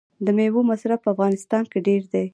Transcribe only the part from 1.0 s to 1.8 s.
په افغانستان کې